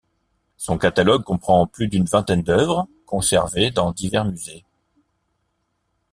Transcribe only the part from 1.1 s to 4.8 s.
comprend plus d’une vingtaine d’œuvres, conservées dans divers musées.